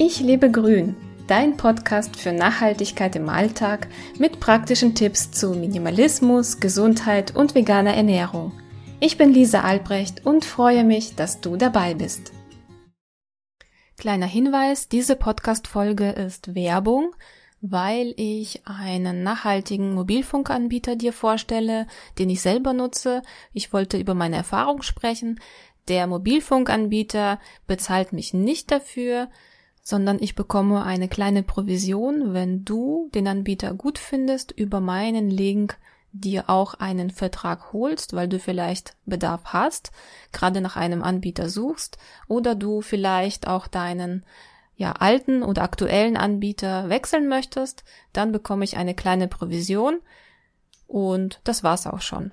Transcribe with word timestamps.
Ich 0.00 0.20
lebe 0.20 0.48
grün, 0.48 0.94
dein 1.26 1.56
Podcast 1.56 2.14
für 2.14 2.30
Nachhaltigkeit 2.30 3.16
im 3.16 3.28
Alltag 3.28 3.88
mit 4.16 4.38
praktischen 4.38 4.94
Tipps 4.94 5.32
zu 5.32 5.50
Minimalismus, 5.54 6.60
Gesundheit 6.60 7.34
und 7.34 7.56
veganer 7.56 7.94
Ernährung. 7.94 8.52
Ich 9.00 9.18
bin 9.18 9.32
Lisa 9.32 9.62
Albrecht 9.62 10.24
und 10.24 10.44
freue 10.44 10.84
mich, 10.84 11.16
dass 11.16 11.40
du 11.40 11.56
dabei 11.56 11.94
bist. 11.94 12.32
Kleiner 13.96 14.26
Hinweis, 14.26 14.88
diese 14.88 15.16
Podcast-Folge 15.16 16.10
ist 16.10 16.54
Werbung, 16.54 17.12
weil 17.60 18.14
ich 18.16 18.62
einen 18.66 19.24
nachhaltigen 19.24 19.94
Mobilfunkanbieter 19.94 20.94
dir 20.94 21.12
vorstelle, 21.12 21.88
den 22.20 22.30
ich 22.30 22.40
selber 22.40 22.72
nutze. 22.72 23.22
Ich 23.52 23.72
wollte 23.72 23.98
über 23.98 24.14
meine 24.14 24.36
Erfahrung 24.36 24.82
sprechen. 24.82 25.40
Der 25.88 26.06
Mobilfunkanbieter 26.06 27.40
bezahlt 27.66 28.12
mich 28.12 28.32
nicht 28.32 28.70
dafür, 28.70 29.28
sondern 29.88 30.18
ich 30.20 30.34
bekomme 30.34 30.84
eine 30.84 31.08
kleine 31.08 31.42
Provision, 31.42 32.34
wenn 32.34 32.62
du 32.62 33.08
den 33.14 33.26
Anbieter 33.26 33.72
gut 33.72 33.98
findest, 33.98 34.52
über 34.52 34.80
meinen 34.80 35.30
Link 35.30 35.78
dir 36.12 36.50
auch 36.50 36.74
einen 36.74 37.08
Vertrag 37.08 37.72
holst, 37.72 38.12
weil 38.12 38.28
du 38.28 38.38
vielleicht 38.38 38.96
Bedarf 39.06 39.40
hast, 39.46 39.90
gerade 40.30 40.60
nach 40.60 40.76
einem 40.76 41.02
Anbieter 41.02 41.48
suchst 41.48 41.96
oder 42.26 42.54
du 42.54 42.82
vielleicht 42.82 43.48
auch 43.48 43.66
deinen 43.66 44.26
ja, 44.76 44.92
alten 44.92 45.42
oder 45.42 45.62
aktuellen 45.62 46.18
Anbieter 46.18 46.90
wechseln 46.90 47.26
möchtest, 47.26 47.82
dann 48.12 48.30
bekomme 48.30 48.64
ich 48.64 48.76
eine 48.76 48.94
kleine 48.94 49.26
Provision 49.26 50.00
und 50.86 51.40
das 51.44 51.64
war's 51.64 51.86
auch 51.86 52.02
schon. 52.02 52.32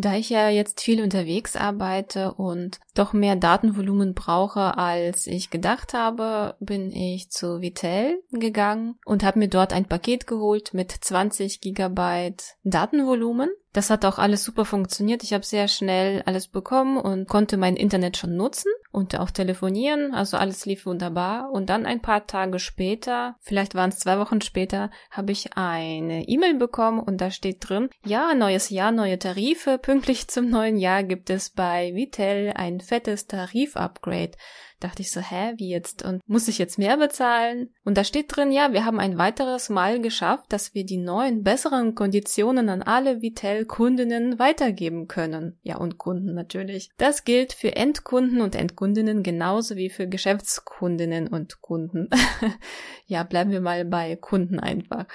Da 0.00 0.14
ich 0.14 0.30
ja 0.30 0.48
jetzt 0.48 0.80
viel 0.80 1.02
unterwegs 1.02 1.56
arbeite 1.56 2.32
und 2.34 2.78
doch 2.94 3.12
mehr 3.12 3.34
Datenvolumen 3.34 4.14
brauche, 4.14 4.78
als 4.78 5.26
ich 5.26 5.50
gedacht 5.50 5.92
habe, 5.92 6.54
bin 6.60 6.92
ich 6.92 7.30
zu 7.30 7.60
Vitel 7.60 8.22
gegangen 8.30 8.94
und 9.04 9.24
habe 9.24 9.40
mir 9.40 9.48
dort 9.48 9.72
ein 9.72 9.86
Paket 9.86 10.28
geholt 10.28 10.72
mit 10.72 10.92
20 10.92 11.60
Gigabyte 11.60 12.54
Datenvolumen. 12.62 13.50
Das 13.72 13.90
hat 13.90 14.04
auch 14.04 14.18
alles 14.18 14.44
super 14.44 14.64
funktioniert. 14.64 15.22
Ich 15.22 15.32
habe 15.32 15.44
sehr 15.44 15.68
schnell 15.68 16.22
alles 16.24 16.48
bekommen 16.48 16.96
und 16.96 17.28
konnte 17.28 17.56
mein 17.56 17.76
Internet 17.76 18.16
schon 18.16 18.34
nutzen 18.36 18.72
und 18.90 19.18
auch 19.18 19.30
telefonieren. 19.30 20.14
Also 20.14 20.36
alles 20.38 20.64
lief 20.64 20.86
wunderbar. 20.86 21.50
Und 21.52 21.68
dann 21.68 21.84
ein 21.84 22.00
paar 22.00 22.26
Tage 22.26 22.58
später, 22.58 23.36
vielleicht 23.40 23.74
waren 23.74 23.90
es 23.90 23.98
zwei 23.98 24.18
Wochen 24.18 24.40
später, 24.40 24.90
habe 25.10 25.32
ich 25.32 25.56
eine 25.56 26.26
E-Mail 26.26 26.54
bekommen 26.54 26.98
und 26.98 27.20
da 27.20 27.30
steht 27.30 27.68
drin, 27.68 27.90
ja, 28.04 28.34
neues 28.34 28.70
Jahr, 28.70 28.90
neue 28.90 29.18
Tarife. 29.18 29.78
Pünktlich 29.78 30.28
zum 30.28 30.48
neuen 30.48 30.78
Jahr 30.78 31.02
gibt 31.04 31.28
es 31.28 31.50
bei 31.50 31.94
Vitel 31.94 32.52
ein 32.54 32.80
fettes 32.80 33.26
Tarif-Upgrade. 33.26 34.32
Dachte 34.80 35.02
ich 35.02 35.10
so, 35.10 35.20
hä, 35.20 35.54
wie 35.56 35.70
jetzt? 35.70 36.04
Und 36.04 36.22
muss 36.28 36.46
ich 36.46 36.58
jetzt 36.58 36.78
mehr 36.78 36.96
bezahlen? 36.96 37.70
Und 37.84 37.98
da 37.98 38.04
steht 38.04 38.34
drin, 38.34 38.52
ja, 38.52 38.72
wir 38.72 38.84
haben 38.84 39.00
ein 39.00 39.18
weiteres 39.18 39.68
Mal 39.68 40.00
geschafft, 40.00 40.44
dass 40.50 40.74
wir 40.74 40.84
die 40.84 40.98
neuen, 40.98 41.42
besseren 41.42 41.94
Konditionen 41.94 42.68
an 42.68 42.82
alle 42.82 43.20
Vitel-Kundinnen 43.20 44.38
weitergeben 44.38 45.08
können. 45.08 45.58
Ja, 45.62 45.78
und 45.78 45.98
Kunden 45.98 46.34
natürlich. 46.34 46.90
Das 46.96 47.24
gilt 47.24 47.52
für 47.52 47.74
Endkunden 47.74 48.40
und 48.40 48.54
Endkundinnen 48.54 49.22
genauso 49.22 49.76
wie 49.76 49.90
für 49.90 50.06
Geschäftskundinnen 50.06 51.26
und 51.26 51.60
Kunden. 51.60 52.08
ja, 53.06 53.24
bleiben 53.24 53.50
wir 53.50 53.60
mal 53.60 53.84
bei 53.84 54.14
Kunden 54.16 54.60
einfach. 54.60 55.06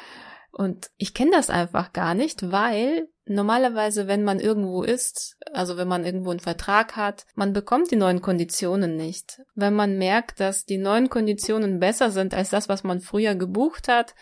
Und 0.53 0.91
ich 0.97 1.15
kenne 1.15 1.31
das 1.31 1.49
einfach 1.49 1.93
gar 1.93 2.13
nicht, 2.13 2.51
weil 2.51 3.09
normalerweise, 3.25 4.07
wenn 4.07 4.23
man 4.23 4.39
irgendwo 4.39 4.83
ist, 4.83 5.35
also 5.51 5.77
wenn 5.77 5.87
man 5.87 6.05
irgendwo 6.05 6.29
einen 6.29 6.39
Vertrag 6.39 6.95
hat, 6.95 7.25
man 7.33 7.53
bekommt 7.53 7.89
die 7.89 7.95
neuen 7.95 8.21
Konditionen 8.21 8.95
nicht. 8.95 9.41
Wenn 9.55 9.73
man 9.73 9.97
merkt, 9.97 10.39
dass 10.39 10.65
die 10.65 10.77
neuen 10.77 11.09
Konditionen 11.09 11.79
besser 11.79 12.11
sind 12.11 12.35
als 12.35 12.51
das, 12.51 12.69
was 12.69 12.83
man 12.83 13.01
früher 13.01 13.33
gebucht 13.33 13.87
hat, 13.87 14.13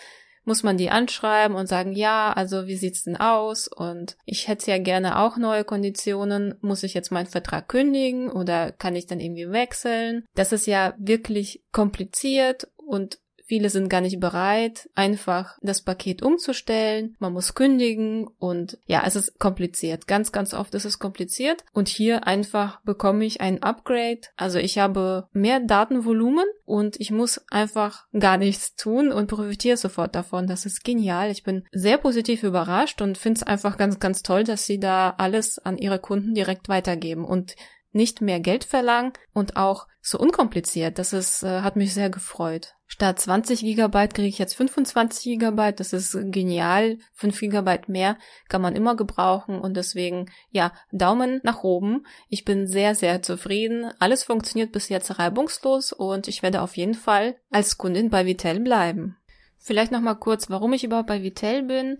muss 0.43 0.63
man 0.63 0.77
die 0.77 0.89
anschreiben 0.89 1.55
und 1.55 1.67
sagen, 1.67 1.91
ja, 1.91 2.33
also 2.33 2.65
wie 2.65 2.75
sieht's 2.75 3.03
denn 3.03 3.17
aus? 3.17 3.67
Und 3.67 4.17
ich 4.25 4.47
hätte 4.47 4.71
ja 4.71 4.79
gerne 4.79 5.19
auch 5.19 5.37
neue 5.37 5.63
Konditionen. 5.63 6.55
Muss 6.61 6.83
ich 6.83 6.93
jetzt 6.93 7.11
meinen 7.11 7.27
Vertrag 7.27 7.67
kündigen 7.67 8.31
oder 8.31 8.71
kann 8.71 8.95
ich 8.95 9.05
dann 9.05 9.19
irgendwie 9.19 9.51
wechseln? 9.51 10.25
Das 10.33 10.51
ist 10.51 10.65
ja 10.65 10.95
wirklich 10.97 11.63
kompliziert 11.71 12.69
und 12.77 13.19
Viele 13.51 13.69
sind 13.69 13.89
gar 13.89 13.99
nicht 13.99 14.21
bereit, 14.21 14.89
einfach 14.95 15.57
das 15.61 15.81
Paket 15.81 16.23
umzustellen. 16.23 17.17
Man 17.19 17.33
muss 17.33 17.53
kündigen 17.53 18.29
und 18.39 18.77
ja, 18.85 19.03
es 19.05 19.17
ist 19.17 19.39
kompliziert. 19.39 20.07
Ganz, 20.07 20.31
ganz 20.31 20.53
oft 20.53 20.73
ist 20.73 20.85
es 20.85 20.99
kompliziert. 20.99 21.65
Und 21.73 21.89
hier 21.89 22.25
einfach 22.25 22.79
bekomme 22.85 23.25
ich 23.25 23.41
ein 23.41 23.61
Upgrade. 23.61 24.21
Also 24.37 24.57
ich 24.57 24.77
habe 24.77 25.27
mehr 25.33 25.59
Datenvolumen 25.59 26.45
und 26.63 26.97
ich 27.01 27.11
muss 27.11 27.41
einfach 27.51 28.05
gar 28.17 28.37
nichts 28.37 28.75
tun 28.75 29.11
und 29.11 29.27
profitiere 29.27 29.75
sofort 29.75 30.15
davon. 30.15 30.47
Das 30.47 30.65
ist 30.65 30.85
genial. 30.85 31.29
Ich 31.29 31.43
bin 31.43 31.65
sehr 31.73 31.97
positiv 31.97 32.43
überrascht 32.43 33.01
und 33.01 33.17
finde 33.17 33.41
es 33.41 33.43
einfach 33.43 33.75
ganz, 33.75 33.99
ganz 33.99 34.23
toll, 34.23 34.45
dass 34.45 34.65
sie 34.65 34.79
da 34.79 35.13
alles 35.17 35.59
an 35.59 35.77
ihre 35.77 35.99
Kunden 35.99 36.35
direkt 36.35 36.69
weitergeben. 36.69 37.25
Und 37.25 37.57
nicht 37.91 38.21
mehr 38.21 38.39
Geld 38.39 38.63
verlangen 38.63 39.13
und 39.33 39.57
auch 39.57 39.87
so 40.01 40.17
unkompliziert. 40.17 40.97
Das 40.97 41.13
ist, 41.13 41.43
äh, 41.43 41.61
hat 41.61 41.75
mich 41.75 41.93
sehr 41.93 42.09
gefreut. 42.09 42.75
Statt 42.87 43.19
20 43.19 43.61
Gigabyte 43.61 44.13
kriege 44.13 44.27
ich 44.27 44.37
jetzt 44.37 44.55
25 44.55 45.23
Gigabyte. 45.23 45.79
Das 45.79 45.93
ist 45.93 46.17
genial. 46.31 46.97
5 47.13 47.39
Gigabyte 47.39 47.87
mehr 47.87 48.17
kann 48.49 48.61
man 48.61 48.75
immer 48.75 48.95
gebrauchen 48.95 49.59
und 49.59 49.77
deswegen, 49.77 50.29
ja, 50.49 50.73
Daumen 50.91 51.39
nach 51.43 51.63
oben. 51.63 52.05
Ich 52.27 52.43
bin 52.43 52.67
sehr, 52.67 52.95
sehr 52.95 53.21
zufrieden. 53.21 53.91
Alles 53.99 54.23
funktioniert 54.23 54.71
bis 54.71 54.89
jetzt 54.89 55.19
reibungslos 55.19 55.93
und 55.93 56.27
ich 56.27 56.43
werde 56.43 56.61
auf 56.61 56.75
jeden 56.75 56.95
Fall 56.95 57.37
als 57.49 57.77
Kundin 57.77 58.09
bei 58.09 58.25
Vitel 58.25 58.59
bleiben. 58.59 59.15
Vielleicht 59.57 59.91
nochmal 59.91 60.17
kurz, 60.17 60.49
warum 60.49 60.73
ich 60.73 60.83
überhaupt 60.83 61.07
bei 61.07 61.23
Vitel 61.23 61.63
bin. 61.63 61.97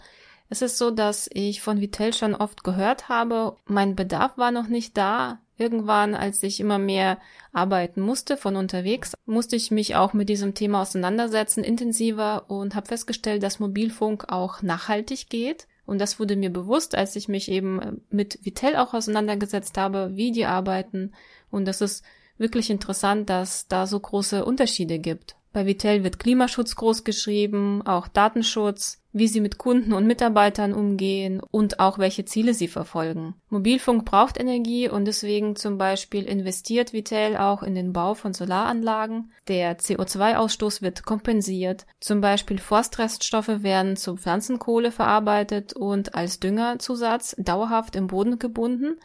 Es 0.50 0.62
ist 0.62 0.78
so, 0.78 0.92
dass 0.92 1.30
ich 1.32 1.62
von 1.62 1.80
Vitel 1.80 2.12
schon 2.12 2.36
oft 2.36 2.66
gehört 2.66 3.08
habe. 3.08 3.56
Mein 3.66 3.96
Bedarf 3.96 4.38
war 4.38 4.52
noch 4.52 4.68
nicht 4.68 4.98
da. 4.98 5.40
Irgendwann, 5.62 6.16
als 6.16 6.42
ich 6.42 6.60
immer 6.60 6.80
mehr 6.80 7.20
arbeiten 7.54 8.02
musste 8.02 8.36
von 8.36 8.56
unterwegs, 8.56 9.14
musste 9.28 9.56
ich 9.56 9.70
mich 9.70 9.96
auch 9.96 10.14
mit 10.14 10.28
diesem 10.28 10.56
Thema 10.56 10.82
auseinandersetzen, 10.82 11.64
intensiver 11.64 12.50
und 12.50 12.74
habe 12.74 12.88
festgestellt, 12.88 13.44
dass 13.44 13.60
Mobilfunk 13.60 14.32
auch 14.32 14.64
nachhaltig 14.64 15.30
geht. 15.30 15.68
Und 15.86 16.02
das 16.02 16.20
wurde 16.20 16.36
mir 16.36 16.52
bewusst, 16.52 16.96
als 16.96 17.16
ich 17.16 17.28
mich 17.28 17.52
eben 17.52 18.02
mit 18.10 18.40
Vitel 18.44 18.76
auch 18.76 18.96
auseinandergesetzt 18.96 19.78
habe, 19.78 20.12
wie 20.16 20.32
die 20.32 20.46
arbeiten. 20.46 21.12
Und 21.52 21.66
das 21.66 21.82
ist 21.82 22.04
wirklich 22.40 22.72
interessant, 22.72 23.30
dass 23.30 23.68
da 23.68 23.86
so 23.86 24.00
große 24.00 24.44
Unterschiede 24.44 24.98
gibt. 24.98 25.36
Bei 25.54 25.68
Vitel 25.68 26.04
wird 26.04 26.18
Klimaschutz 26.18 26.76
groß 26.76 27.04
geschrieben, 27.04 27.84
auch 27.86 28.08
Datenschutz, 28.08 29.01
wie 29.14 29.28
sie 29.28 29.42
mit 29.42 29.58
Kunden 29.58 29.94
und 29.94 30.08
Mitarbeitern 30.08 30.74
umgehen 30.74 31.42
und 31.52 31.80
auch 31.80 32.00
welche 32.00 32.26
Ziele 32.26 32.54
sie 32.54 32.68
verfolgen. 32.68 33.36
Mobilfunk 33.50 34.06
braucht 34.06 34.40
Energie 34.40 34.90
und 34.90 35.06
deswegen 35.06 35.56
zum 35.56 35.78
Beispiel 35.78 36.24
investiert 36.24 36.94
Vitel 36.94 37.38
auch 37.38 37.64
in 37.64 37.76
den 37.76 37.94
Bau 37.94 38.14
von 38.14 38.34
Solaranlagen. 38.34 39.32
Der 39.48 39.78
CO2-Ausstoß 39.78 40.82
wird 40.82 41.04
kompensiert. 41.04 41.86
Zum 42.00 42.22
Beispiel 42.22 42.60
Forstreststoffe 42.60 43.64
werden 43.64 43.98
zu 43.98 44.16
Pflanzenkohle 44.16 44.92
verarbeitet 44.92 45.74
und 45.74 46.16
als 46.16 46.40
Düngerzusatz 46.40 47.36
dauerhaft 47.38 47.96
im 47.96 48.08
Boden 48.08 48.40
gebunden. 48.40 48.98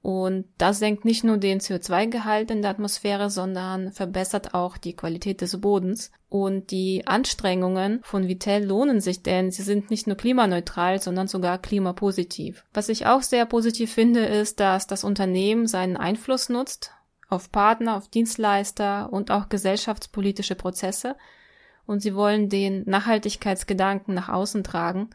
Und 0.00 0.44
das 0.58 0.78
senkt 0.78 1.04
nicht 1.04 1.24
nur 1.24 1.38
den 1.38 1.60
CO2-Gehalt 1.60 2.50
in 2.50 2.62
der 2.62 2.70
Atmosphäre, 2.70 3.30
sondern 3.30 3.92
verbessert 3.92 4.54
auch 4.54 4.76
die 4.76 4.94
Qualität 4.94 5.40
des 5.40 5.60
Bodens. 5.60 6.12
Und 6.28 6.70
die 6.70 7.06
Anstrengungen 7.06 8.00
von 8.04 8.28
Vitel 8.28 8.64
lohnen 8.64 9.00
sich, 9.00 9.22
denn 9.22 9.50
sie 9.50 9.62
sind 9.62 9.90
nicht 9.90 10.06
nur 10.06 10.16
klimaneutral, 10.16 11.00
sondern 11.00 11.26
sogar 11.26 11.58
klimapositiv. 11.58 12.64
Was 12.72 12.88
ich 12.88 13.06
auch 13.06 13.22
sehr 13.22 13.44
positiv 13.44 13.92
finde, 13.92 14.24
ist, 14.24 14.60
dass 14.60 14.86
das 14.86 15.04
Unternehmen 15.04 15.66
seinen 15.66 15.96
Einfluss 15.96 16.48
nutzt 16.48 16.92
auf 17.28 17.52
Partner, 17.52 17.96
auf 17.96 18.08
Dienstleister 18.08 19.12
und 19.12 19.30
auch 19.30 19.48
gesellschaftspolitische 19.48 20.54
Prozesse. 20.54 21.16
Und 21.86 22.00
sie 22.00 22.14
wollen 22.14 22.48
den 22.48 22.84
Nachhaltigkeitsgedanken 22.86 24.14
nach 24.14 24.28
außen 24.28 24.64
tragen. 24.64 25.10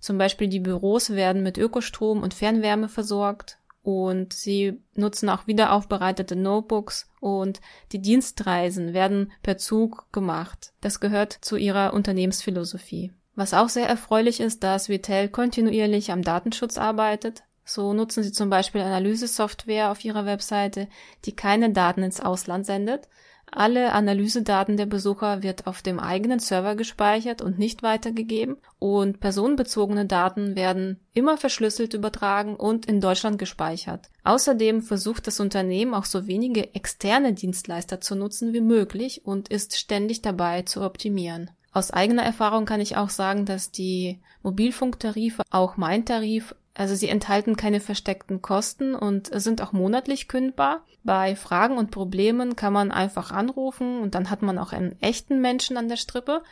Zum 0.00 0.18
Beispiel 0.18 0.48
die 0.48 0.60
Büros 0.60 1.10
werden 1.10 1.42
mit 1.42 1.58
Ökostrom 1.58 2.22
und 2.22 2.34
Fernwärme 2.34 2.88
versorgt 2.88 3.58
und 3.82 4.32
sie 4.32 4.80
nutzen 4.94 5.28
auch 5.28 5.46
wieder 5.46 5.72
aufbereitete 5.72 6.36
Notebooks 6.36 7.08
und 7.20 7.60
die 7.90 8.00
Dienstreisen 8.00 8.94
werden 8.94 9.32
per 9.42 9.58
Zug 9.58 10.06
gemacht. 10.12 10.72
Das 10.80 11.00
gehört 11.00 11.32
zu 11.32 11.56
ihrer 11.56 11.92
Unternehmensphilosophie. 11.92 13.12
Was 13.34 13.54
auch 13.54 13.68
sehr 13.68 13.88
erfreulich 13.88 14.40
ist, 14.40 14.62
dass 14.62 14.88
Vitel 14.88 15.28
kontinuierlich 15.28 16.12
am 16.12 16.22
Datenschutz 16.22 16.78
arbeitet. 16.78 17.42
So 17.64 17.92
nutzen 17.92 18.22
sie 18.22 18.32
zum 18.32 18.50
Beispiel 18.50 18.82
Analysesoftware 18.82 19.90
auf 19.90 20.04
ihrer 20.04 20.26
Webseite, 20.26 20.88
die 21.24 21.34
keine 21.34 21.70
Daten 21.70 22.02
ins 22.02 22.20
Ausland 22.20 22.66
sendet, 22.66 23.08
Alle 23.54 23.92
Analysedaten 23.92 24.78
der 24.78 24.86
Besucher 24.86 25.42
wird 25.42 25.66
auf 25.66 25.82
dem 25.82 26.00
eigenen 26.00 26.38
Server 26.38 26.74
gespeichert 26.74 27.42
und 27.42 27.58
nicht 27.58 27.82
weitergegeben 27.82 28.56
und 28.78 29.20
personenbezogene 29.20 30.06
Daten 30.06 30.56
werden 30.56 31.00
immer 31.12 31.36
verschlüsselt 31.36 31.92
übertragen 31.92 32.56
und 32.56 32.86
in 32.86 33.02
Deutschland 33.02 33.38
gespeichert. 33.38 34.08
Außerdem 34.24 34.80
versucht 34.80 35.26
das 35.26 35.38
Unternehmen 35.38 35.92
auch 35.92 36.06
so 36.06 36.26
wenige 36.26 36.74
externe 36.74 37.34
Dienstleister 37.34 38.00
zu 38.00 38.14
nutzen 38.14 38.54
wie 38.54 38.62
möglich 38.62 39.26
und 39.26 39.48
ist 39.48 39.76
ständig 39.76 40.22
dabei 40.22 40.62
zu 40.62 40.80
optimieren. 40.80 41.50
Aus 41.74 41.90
eigener 41.90 42.22
Erfahrung 42.22 42.64
kann 42.64 42.80
ich 42.80 42.96
auch 42.96 43.10
sagen, 43.10 43.44
dass 43.44 43.70
die 43.70 44.20
Mobilfunktarife, 44.42 45.42
auch 45.50 45.76
mein 45.76 46.06
Tarif, 46.06 46.54
also 46.74 46.94
sie 46.94 47.08
enthalten 47.08 47.56
keine 47.56 47.80
versteckten 47.80 48.40
Kosten 48.40 48.94
und 48.94 49.30
sind 49.32 49.60
auch 49.60 49.72
monatlich 49.72 50.28
kündbar. 50.28 50.84
Bei 51.04 51.36
Fragen 51.36 51.76
und 51.76 51.90
Problemen 51.90 52.56
kann 52.56 52.72
man 52.72 52.90
einfach 52.92 53.30
anrufen 53.30 54.00
und 54.00 54.14
dann 54.14 54.30
hat 54.30 54.42
man 54.42 54.58
auch 54.58 54.72
einen 54.72 55.00
echten 55.02 55.40
Menschen 55.40 55.76
an 55.76 55.88
der 55.88 55.96
Strippe. 55.96 56.42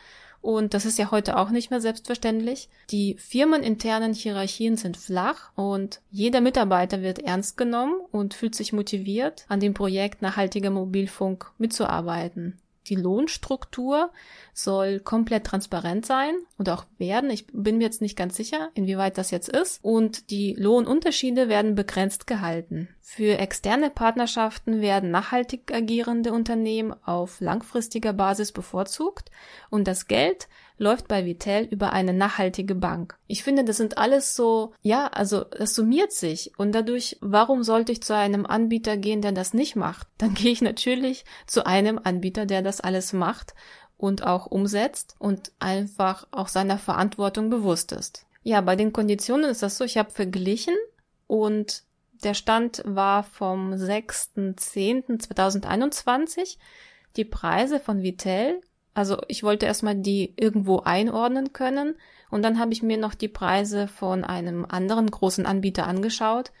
Und 0.41 0.73
das 0.73 0.85
ist 0.85 0.97
ja 0.97 1.11
heute 1.11 1.37
auch 1.37 1.51
nicht 1.51 1.69
mehr 1.69 1.81
selbstverständlich. 1.81 2.69
Die 2.89 3.15
firmeninternen 3.19 4.13
Hierarchien 4.13 4.75
sind 4.75 4.97
flach 4.97 5.51
und 5.55 6.01
jeder 6.09 6.41
Mitarbeiter 6.41 7.01
wird 7.01 7.19
ernst 7.19 7.57
genommen 7.57 8.01
und 8.11 8.33
fühlt 8.33 8.55
sich 8.55 8.73
motiviert, 8.73 9.45
an 9.49 9.59
dem 9.59 9.75
Projekt 9.75 10.21
nachhaltiger 10.23 10.71
Mobilfunk 10.71 11.51
mitzuarbeiten. 11.59 12.59
Die 12.87 12.95
Lohnstruktur 12.95 14.11
soll 14.53 14.99
komplett 14.99 15.45
transparent 15.45 16.05
sein 16.05 16.33
und 16.57 16.69
auch 16.69 16.85
werden. 16.97 17.29
Ich 17.29 17.45
bin 17.47 17.77
mir 17.77 17.83
jetzt 17.83 18.01
nicht 18.01 18.17
ganz 18.17 18.35
sicher, 18.35 18.69
inwieweit 18.73 19.17
das 19.17 19.31
jetzt 19.31 19.49
ist. 19.49 19.83
Und 19.83 20.31
die 20.31 20.55
Lohnunterschiede 20.57 21.47
werden 21.47 21.75
begrenzt 21.75 22.25
gehalten. 22.25 22.89
Für 23.01 23.37
externe 23.37 23.89
Partnerschaften 23.89 24.81
werden 24.81 25.11
nachhaltig 25.11 25.71
agierende 25.73 26.33
Unternehmen 26.33 26.93
auf 27.03 27.39
langfristiger 27.39 28.13
Basis 28.13 28.51
bevorzugt 28.51 29.29
und 29.69 29.87
das 29.87 30.07
Geld 30.07 30.47
läuft 30.81 31.07
bei 31.07 31.25
Vitel 31.25 31.65
über 31.69 31.93
eine 31.93 32.11
nachhaltige 32.11 32.75
Bank. 32.75 33.15
Ich 33.27 33.43
finde, 33.43 33.63
das 33.63 33.77
sind 33.77 33.99
alles 33.99 34.35
so, 34.35 34.73
ja, 34.81 35.05
also 35.07 35.43
das 35.43 35.75
summiert 35.75 36.11
sich 36.11 36.51
und 36.57 36.73
dadurch, 36.73 37.17
warum 37.21 37.61
sollte 37.63 37.91
ich 37.91 38.01
zu 38.01 38.15
einem 38.15 38.47
Anbieter 38.47 38.97
gehen, 38.97 39.21
der 39.21 39.31
das 39.31 39.53
nicht 39.53 39.75
macht? 39.75 40.07
Dann 40.17 40.33
gehe 40.33 40.51
ich 40.51 40.61
natürlich 40.61 41.23
zu 41.45 41.67
einem 41.67 41.99
Anbieter, 42.03 42.47
der 42.47 42.63
das 42.63 42.81
alles 42.81 43.13
macht 43.13 43.53
und 43.95 44.25
auch 44.25 44.47
umsetzt 44.47 45.15
und 45.19 45.51
einfach 45.59 46.25
auch 46.31 46.47
seiner 46.47 46.79
Verantwortung 46.79 47.51
bewusst 47.51 47.91
ist. 47.91 48.25
Ja, 48.41 48.61
bei 48.61 48.75
den 48.75 48.91
Konditionen 48.91 49.51
ist 49.51 49.61
das 49.61 49.77
so, 49.77 49.83
ich 49.83 49.99
habe 49.99 50.09
verglichen 50.09 50.73
und 51.27 51.83
der 52.23 52.33
Stand 52.33 52.81
war 52.85 53.21
vom 53.23 53.73
6.10.2021. 53.73 56.57
Die 57.17 57.25
Preise 57.25 57.79
von 57.79 58.01
Vitel 58.01 58.61
also 58.93 59.21
ich 59.27 59.43
wollte 59.43 59.65
erstmal 59.65 59.95
die 59.95 60.33
irgendwo 60.37 60.79
einordnen 60.79 61.53
können 61.53 61.95
und 62.29 62.43
dann 62.43 62.59
habe 62.59 62.73
ich 62.73 62.83
mir 62.83 62.97
noch 62.97 63.13
die 63.13 63.27
Preise 63.27 63.87
von 63.87 64.23
einem 64.23 64.65
anderen 64.65 65.09
großen 65.09 65.45
Anbieter 65.45 65.87
angeschaut 65.87 66.51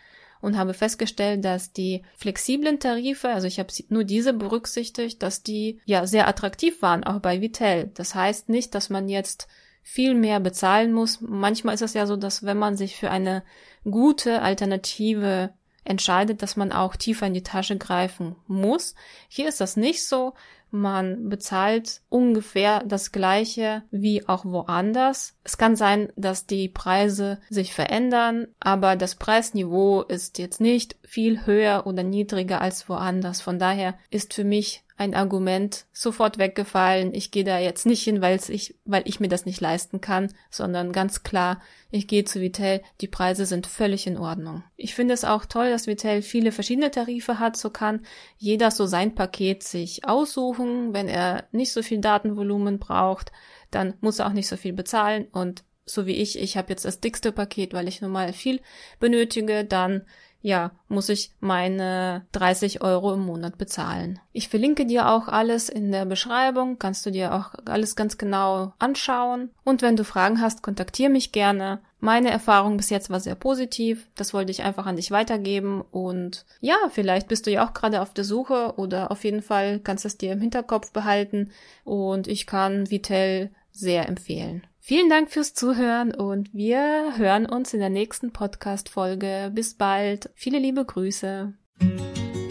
und 0.41 0.57
habe 0.57 0.73
festgestellt, 0.73 1.45
dass 1.45 1.71
die 1.71 2.03
flexiblen 2.17 2.79
Tarife, 2.79 3.29
also 3.29 3.47
ich 3.47 3.59
habe 3.59 3.71
nur 3.89 4.03
diese 4.03 4.33
berücksichtigt, 4.33 5.21
dass 5.21 5.43
die 5.43 5.79
ja 5.85 6.07
sehr 6.07 6.27
attraktiv 6.27 6.81
waren, 6.81 7.03
auch 7.03 7.19
bei 7.19 7.41
Vitel. 7.41 7.91
Das 7.93 8.15
heißt 8.15 8.49
nicht, 8.49 8.73
dass 8.73 8.89
man 8.89 9.07
jetzt 9.07 9.47
viel 9.83 10.13
mehr 10.13 10.39
bezahlen 10.39 10.93
muss. 10.93 11.21
Manchmal 11.21 11.75
ist 11.75 11.81
es 11.81 11.93
ja 11.93 12.05
so, 12.05 12.15
dass 12.15 12.43
wenn 12.43 12.57
man 12.57 12.75
sich 12.75 12.95
für 12.95 13.11
eine 13.11 13.43
gute 13.83 14.41
Alternative 14.41 15.53
entscheidet, 15.83 16.41
dass 16.41 16.55
man 16.55 16.71
auch 16.71 16.95
tiefer 16.95 17.27
in 17.27 17.33
die 17.33 17.43
Tasche 17.43 17.77
greifen 17.77 18.35
muss. 18.47 18.95
Hier 19.27 19.47
ist 19.47 19.61
das 19.61 19.77
nicht 19.77 20.05
so. 20.07 20.33
Man 20.71 21.29
bezahlt 21.29 22.01
ungefähr 22.09 22.83
das 22.85 23.11
gleiche 23.11 23.83
wie 23.91 24.27
auch 24.27 24.45
woanders. 24.45 25.35
Es 25.43 25.57
kann 25.57 25.75
sein, 25.75 26.11
dass 26.15 26.47
die 26.47 26.69
Preise 26.69 27.39
sich 27.49 27.73
verändern, 27.73 28.47
aber 28.59 28.95
das 28.95 29.15
Preisniveau 29.15 30.03
ist 30.03 30.39
jetzt 30.39 30.61
nicht 30.61 30.95
viel 31.03 31.45
höher 31.45 31.85
oder 31.85 32.03
niedriger 32.03 32.61
als 32.61 32.87
woanders. 32.87 33.41
Von 33.41 33.59
daher 33.59 33.95
ist 34.09 34.33
für 34.33 34.45
mich 34.45 34.83
ein 35.01 35.15
Argument 35.15 35.85
sofort 35.91 36.37
weggefallen. 36.37 37.13
Ich 37.15 37.31
gehe 37.31 37.43
da 37.43 37.57
jetzt 37.57 37.87
nicht 37.87 38.03
hin, 38.03 38.21
weil 38.21 38.39
ich, 38.49 38.75
weil 38.85 39.01
ich 39.05 39.19
mir 39.19 39.29
das 39.29 39.47
nicht 39.47 39.59
leisten 39.59 39.99
kann, 39.99 40.31
sondern 40.51 40.91
ganz 40.91 41.23
klar, 41.23 41.59
ich 41.89 42.07
gehe 42.07 42.23
zu 42.23 42.39
Vitel. 42.39 42.81
Die 43.01 43.07
Preise 43.07 43.47
sind 43.47 43.65
völlig 43.65 44.05
in 44.05 44.17
Ordnung. 44.19 44.63
Ich 44.77 44.93
finde 44.93 45.15
es 45.15 45.23
auch 45.23 45.45
toll, 45.45 45.71
dass 45.71 45.87
Vitel 45.87 46.21
viele 46.21 46.51
verschiedene 46.51 46.91
Tarife 46.91 47.39
hat. 47.39 47.57
So 47.57 47.71
kann 47.71 48.05
jeder 48.37 48.69
so 48.69 48.85
sein 48.85 49.15
Paket 49.15 49.63
sich 49.63 50.07
aussuchen. 50.07 50.60
Wenn 50.63 51.07
er 51.07 51.45
nicht 51.51 51.71
so 51.71 51.83
viel 51.83 51.99
Datenvolumen 51.99 52.79
braucht, 52.79 53.31
dann 53.69 53.93
muss 54.01 54.19
er 54.19 54.27
auch 54.27 54.33
nicht 54.33 54.47
so 54.47 54.57
viel 54.57 54.73
bezahlen 54.73 55.27
und 55.31 55.63
so 55.85 56.05
wie 56.05 56.15
ich, 56.15 56.37
ich 56.39 56.57
habe 56.57 56.69
jetzt 56.69 56.85
das 56.85 56.99
dickste 56.99 57.31
Paket, 57.31 57.73
weil 57.73 57.87
ich 57.87 58.01
nun 58.01 58.11
mal 58.11 58.33
viel 58.33 58.61
benötige, 58.99 59.65
dann 59.65 60.03
ja, 60.43 60.71
muss 60.87 61.09
ich 61.09 61.31
meine 61.39 62.25
30 62.31 62.81
Euro 62.81 63.13
im 63.13 63.21
Monat 63.21 63.57
bezahlen. 63.59 64.19
Ich 64.31 64.49
verlinke 64.49 64.87
dir 64.87 65.09
auch 65.09 65.27
alles 65.27 65.69
in 65.69 65.91
der 65.91 66.05
Beschreibung, 66.05 66.79
kannst 66.79 67.05
du 67.05 67.11
dir 67.11 67.35
auch 67.35 67.53
alles 67.65 67.95
ganz 67.95 68.17
genau 68.17 68.73
anschauen. 68.79 69.51
Und 69.63 69.83
wenn 69.83 69.95
du 69.95 70.03
Fragen 70.03 70.41
hast, 70.41 70.63
kontaktiere 70.63 71.11
mich 71.11 71.31
gerne. 71.31 71.79
Meine 72.03 72.31
Erfahrung 72.31 72.77
bis 72.77 72.89
jetzt 72.89 73.11
war 73.11 73.19
sehr 73.19 73.35
positiv. 73.35 74.07
Das 74.15 74.33
wollte 74.33 74.49
ich 74.49 74.63
einfach 74.63 74.87
an 74.87 74.95
dich 74.95 75.11
weitergeben. 75.11 75.83
Und 75.91 76.47
ja, 76.59 76.75
vielleicht 76.89 77.27
bist 77.27 77.45
du 77.45 77.51
ja 77.51 77.63
auch 77.63 77.73
gerade 77.73 78.01
auf 78.01 78.11
der 78.11 78.23
Suche 78.23 78.73
oder 78.77 79.11
auf 79.11 79.23
jeden 79.23 79.43
Fall 79.43 79.79
kannst 79.79 80.03
du 80.03 80.07
es 80.07 80.17
dir 80.17 80.33
im 80.33 80.41
Hinterkopf 80.41 80.91
behalten. 80.91 81.51
Und 81.83 82.27
ich 82.27 82.47
kann 82.47 82.89
Vitel 82.89 83.51
sehr 83.71 84.09
empfehlen. 84.09 84.65
Vielen 84.79 85.11
Dank 85.11 85.29
fürs 85.29 85.53
Zuhören 85.53 86.11
und 86.11 86.51
wir 86.55 87.17
hören 87.17 87.45
uns 87.45 87.75
in 87.75 87.79
der 87.79 87.91
nächsten 87.91 88.33
Podcast-Folge. 88.33 89.51
Bis 89.53 89.75
bald. 89.75 90.31
Viele 90.33 90.57
liebe 90.57 90.83
Grüße. 90.83 91.53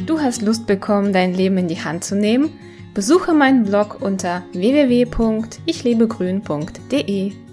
Du 0.06 0.20
hast 0.20 0.42
Lust 0.42 0.68
bekommen, 0.68 1.12
dein 1.12 1.34
Leben 1.34 1.58
in 1.58 1.66
die 1.66 1.82
Hand 1.82 2.04
zu 2.04 2.14
nehmen? 2.14 2.56
Besuche 2.94 3.34
meinen 3.34 3.64
Blog 3.64 4.00
unter 4.00 4.44
www.ichlebegrün.de. 4.52 7.49